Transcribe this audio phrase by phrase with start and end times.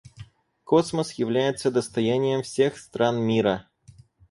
[0.63, 3.67] Космос является достоянием всех стран мира.